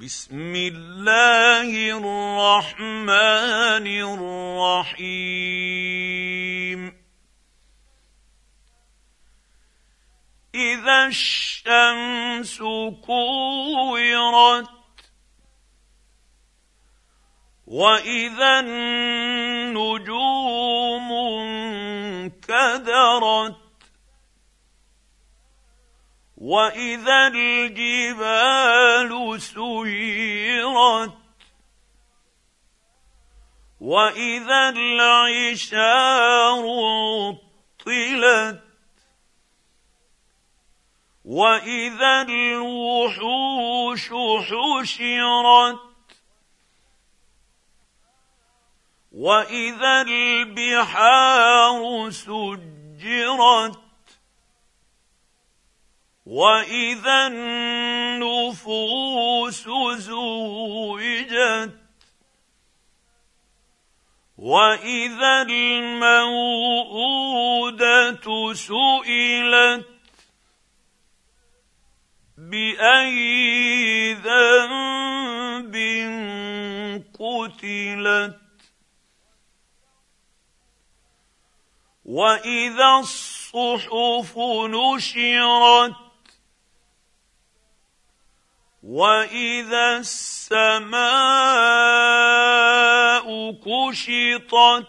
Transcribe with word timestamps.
بسم 0.00 0.54
الله 0.56 1.70
الرحمن 1.98 3.86
الرحيم. 4.90 6.00
إذا 10.54 11.06
الشمس 11.06 12.58
كورت 13.06 14.70
وإذا 17.66 18.60
النجوم 18.60 20.12
انكدرت 22.32 23.63
واذا 26.36 27.26
الجبال 27.26 29.10
سيرت 29.40 31.12
واذا 33.80 34.68
العشار 34.68 36.64
عطلت 37.86 38.64
واذا 41.24 42.22
الوحوش 42.22 44.08
حشرت 44.48 45.80
واذا 49.12 50.02
البحار 50.02 51.80
سجرت 52.10 53.83
واذا 56.26 57.26
النفوس 57.26 58.64
زوجت 59.96 61.74
واذا 64.38 65.42
الموءوده 65.42 66.54
سئلت 68.54 69.86
باي 72.38 74.14
ذنب 74.14 75.74
قتلت 77.18 78.40
واذا 82.04 82.98
الصحف 83.00 84.38
نشرت 84.68 86.03
واذا 88.84 89.96
السماء 89.96 91.04
كشطت 93.52 94.86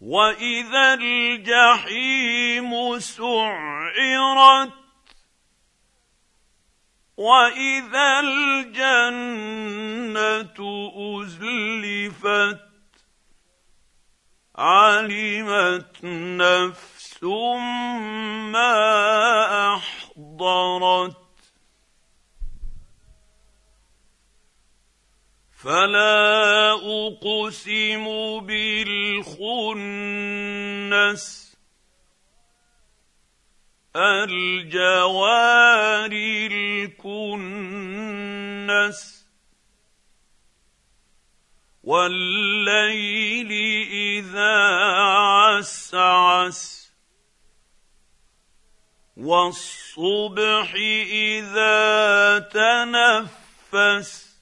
واذا 0.00 0.94
الجحيم 0.94 2.70
سعرت 2.98 4.72
واذا 7.16 8.20
الجنه 8.20 9.64
ازلفت 10.96 12.60
علمت 14.56 16.04
نفس 16.04 17.22
ما 18.52 19.53
فلا 25.64 26.72
أقسم 26.72 28.40
بالخنس. 28.40 29.64
الجوار 33.96 36.10
الكنس. 36.52 36.94
والليل 41.84 43.52
إذا 43.90 44.56
عسعس. 45.24 46.92
والصبح 49.16 50.74
إذا 51.12 52.38
تنفس. 52.38 54.33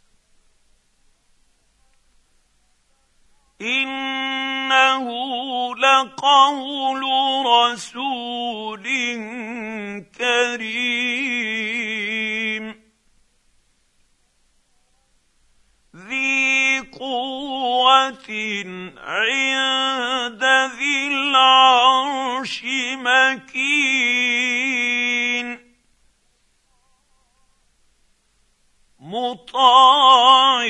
إنه 4.92 5.76
لقول 5.76 7.02
رسول 7.46 8.84
كريم. 10.18 10.92
ذي 15.96 16.80
قوة 16.80 18.28
عند 18.98 20.44
ذي 20.78 21.06
العرش 21.06 22.62
مكين. 22.94 24.42
مطاع 29.00 30.64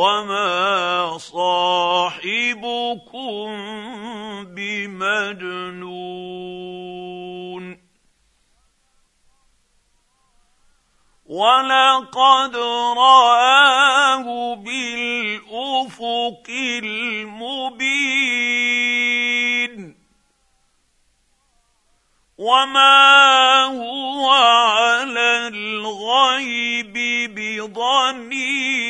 وما 0.00 1.18
صاحبكم 1.18 2.24
بمجنون 4.44 6.00
ولقد 11.26 12.56
راه 12.96 14.54
بالافق 14.54 16.46
المبين 16.84 17.80
وما 22.38 23.64
هو 23.64 24.30
على 24.30 25.48
الغيب 25.48 26.94
بضنين 27.34 28.89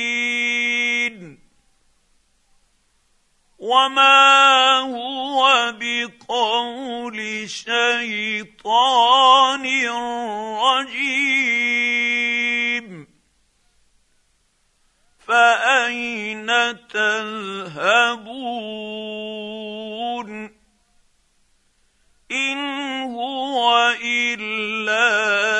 وما 3.71 4.79
هو 4.79 5.75
بقول 5.79 7.51
شيطان 7.51 8.67
رجيم 10.67 12.07
فاين 15.19 16.47
تذهبون 16.89 18.31
ان 22.33 22.59
هو 23.15 23.95
الا 24.05 25.60